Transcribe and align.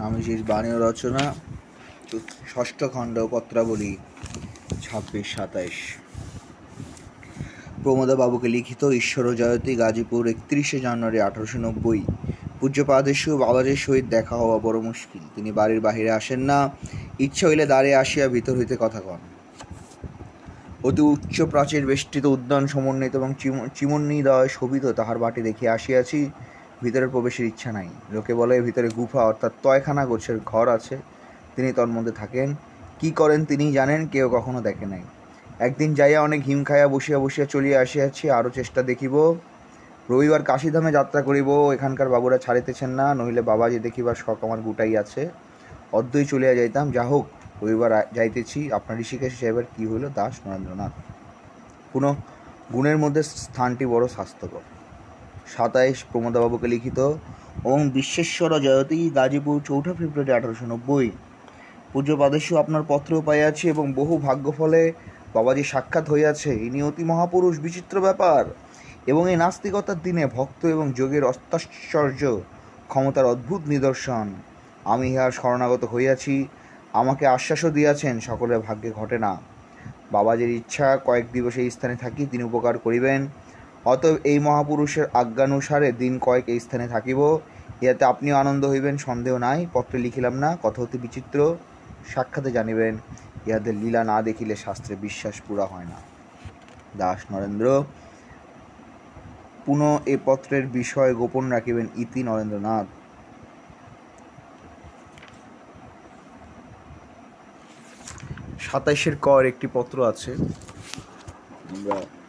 স্বামীজির 0.00 0.42
বাণী 0.50 0.70
রচনা 0.86 1.24
ষষ্ঠ 2.52 2.80
খণ্ড 2.94 3.16
পত্রাবলী, 3.32 3.92
ছাব্বিশ, 4.84 5.26
সাতাইশ। 5.36 5.78
প্রমোদা 7.82 8.14
বাবুকে 8.22 8.48
লিখিত 8.56 8.82
ঈশ্বর 9.00 9.24
জয়তী 9.40 9.72
গাজীপুর 9.82 10.22
একত্রিশে 10.32 10.78
জানুয়ারি 10.86 11.18
আঠারোশো 11.28 11.58
নব্বই। 11.66 12.02
পূজ্যপাদেশু 12.60 13.30
বাবাজের 13.44 13.78
সহিত 13.84 14.06
দেখা 14.16 14.34
হওয়া 14.42 14.58
বড় 14.66 14.78
মুশকিল। 14.88 15.22
তিনি 15.34 15.50
বাড়ির 15.58 15.80
বাহিরে 15.86 16.10
আসেন 16.20 16.40
না, 16.50 16.58
ইচ্ছা 17.26 17.44
হইলে 17.48 17.64
দাঁড়িয়ে 17.72 17.96
আসিয়া 18.02 18.26
ভিতর 18.34 18.54
হইতে 18.60 18.76
কথা 18.84 19.00
কন। 19.06 19.20
অতি 20.88 21.02
উচ্চ 21.12 21.36
প্রাচীর 21.52 21.84
বেষ্টিত 21.90 22.24
উদ্যান 22.34 22.64
সমন্বিত 22.72 23.12
এবং 23.20 23.30
চিমন্নিদয় 23.78 24.48
শোভিত 24.56 24.84
তাহার 24.98 25.18
বাটি 25.22 25.40
দেখিয়া 25.48 25.72
আসিয়াছি। 25.78 26.20
ভিতরে 26.82 27.06
প্রবেশের 27.06 27.46
ইচ্ছা 27.46 27.72
নাই। 27.72 27.88
লোকে 28.10 28.34
বলে, 28.34 28.60
ভিতরে 28.60 28.88
গুফা, 28.88 29.24
অর্থাৎ 29.24 29.52
তয়খানা 29.62 30.06
গোছের 30.06 30.38
ঘর 30.46 30.68
আছে। 30.68 30.96
তিনি 31.56 31.72
তন্মধ্যে 31.72 31.98
মধ্যে 31.98 32.12
থাকেন। 32.12 32.54
কি 33.00 33.10
করেন 33.10 33.44
তিনি 33.44 33.72
জানেন? 33.72 34.06
কেউ 34.06 34.28
কখনো 34.28 34.60
দেখে 34.60 34.86
নাই। 34.86 35.02
একদিন 35.58 35.94
যাইয়া 35.94 36.22
অনেক 36.22 36.44
হিম 36.44 36.64
খাইয়া 36.64 36.88
বসিয়া 36.88 37.18
বসিয়া 37.18 37.46
চলিয়া 37.46 37.80
আসিয়াছি 37.80 38.30
আরও 38.30 38.50
চেষ্টা 38.50 38.82
দেখিব। 38.82 39.34
রবিবার 40.10 40.42
কাশীধামে 40.42 40.92
যাত্রা 40.92 41.22
করিব, 41.22 41.72
এখানকার 41.72 42.08
বাবুরা 42.08 42.38
ছাড়িতেছেন 42.38 42.90
না, 42.90 43.14
নহিলে 43.14 43.42
বাবাজি 43.42 43.78
দেখিবার 43.78 44.14
শখ 44.14 44.44
আমার 44.44 44.58
গুটাই 44.58 44.96
আছে। 44.96 45.28
অদ্বৈ 45.92 46.24
চলিয়া 46.24 46.54
যাইতাম। 46.54 46.90
যা 46.90 47.04
হোক, 47.04 47.26
রবিবার 47.62 48.02
যাইতেছি। 48.12 48.72
আপনার 48.72 49.00
ঋষিকেশ 49.00 49.40
সাহেবের 49.40 49.64
কী 49.76 49.86
হইল 49.86 50.08
দাস 50.14 50.40
নরেন্দ্রনাথ 50.46 50.92
কোনো 51.92 52.16
গুণের 52.72 52.98
মধ্যে 52.98 53.22
স্থানটি 53.22 53.86
বড় 53.86 54.08
স্বাস্থ্যকর। 54.08 54.79
সাতাইশ 55.54 55.98
প্রমোদাবাবুকে 56.10 56.68
লিখিত 56.74 56.98
ওম 57.70 57.82
বিশ্বেশ্বর 57.96 58.50
জয়তী, 58.66 59.00
গাজীপুর 59.18 59.56
চৌঠা 59.68 59.92
ফেব্রুয়ারি 59.98 60.32
আঠারোশো 60.32 60.66
নব্বই। 60.72 61.08
পূজ্য 61.92 62.10
পাদেশু 62.16 62.52
আপনার 62.62 62.82
পত্র 62.88 63.10
পাইয়াছি 63.26 63.64
এবং 63.68 63.86
বহু 63.92 64.14
ভাগ্য 64.26 64.46
ফলে 64.58 64.80
বাবাজি 65.34 65.64
সাক্ষাৎ 65.72 66.06
হইয়াছে। 66.10 66.52
ইনি 66.66 66.80
অতি 66.82 67.04
মহাপুরুষ, 67.04 67.54
বিচিত্র 67.60 67.96
ব্যাপার 68.00 68.42
এবং 69.06 69.22
এই 69.32 69.36
নাস্তিকতার 69.36 69.98
দিনে 70.02 70.24
ভক্ত 70.36 70.60
এবং 70.66 70.86
যোগের 70.92 71.24
অত্যাশ্চর্য 71.24 72.22
ক্ষমতার 72.88 73.26
অদ্ভুত 73.32 73.62
নিদর্শন। 73.72 74.26
আমি 74.92 75.06
ইহার 75.12 75.32
শরণাগত 75.38 75.82
হইয়াছি। 75.84 76.34
আমাকে 77.00 77.24
আশ্বাসও 77.26 77.70
দিয়াছেন, 77.70 78.14
সকলের 78.20 78.60
ভাগ্যে 78.66 78.90
ঘটে 78.90 79.18
না। 79.18 79.32
বাবাজির 80.12 80.50
ইচ্ছা 80.50 80.88
কয়েক 81.06 81.26
দিবস 81.32 81.54
এই 81.62 81.70
স্থানে 81.70 81.96
থাকি, 81.96 82.22
তিনি 82.30 82.42
উপকার 82.50 82.74
করিবেন। 82.78 83.20
অতএব 83.84 84.16
এই 84.30 84.38
মহাপুরুষের 84.38 85.06
আজ্ঞানুসারে 85.20 85.88
দিন 85.92 86.14
কয়েক 86.18 86.44
এই 86.48 86.60
স্থানে 86.60 86.86
থাকিব। 86.88 87.20
ইহাতে 87.82 88.04
আপনিও 88.04 88.36
আনন্দ 88.36 88.62
হইবেন, 88.66 88.96
সন্দেহ 88.96 89.34
নাই, 89.38 89.66
পত্রে 89.72 89.98
লিখিলাম 89.98 90.34
না, 90.34 90.50
কথা 90.62 90.78
হতে 90.82 90.98
বিচিত্র, 90.98 91.38
সাক্ষাতে 92.12 92.50
জানিবেন, 92.52 92.94
ইহাদের 93.46 93.74
লীলা 93.74 94.02
না 94.04 94.16
দেখিলে 94.22 94.54
শাস্ত্রে 94.56 94.94
বিশ্বাস 94.96 95.36
পুরা 95.46 95.66
হয় 95.72 95.88
না। 95.92 95.98
দাস 96.98 97.20
নরেন্দ্র, 97.32 97.66
পুনঃ 99.64 99.84
এ 100.06 100.16
পত্রের 100.26 100.64
বিষয় 100.66 101.14
গোপন 101.14 101.44
রাখিবেন 101.50 101.86
ইতি 102.02 102.20
নরেন্দ্রনাথ। 102.22 102.86
সাতাইশের 108.66 109.16
কর 109.26 109.42
একটি 109.52 109.66
পত্র 109.76 109.96
আছে। 110.10 110.32
আমরা 111.72 112.19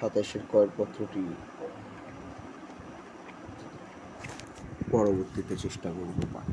সাতাইশের 0.00 0.44
কর 0.52 0.66
পত্রটি 0.76 1.22
পরবর্তীতে 4.90 5.54
চেষ্টা 5.56 5.88
করব 5.90 6.18
পাঠ। 6.34 6.48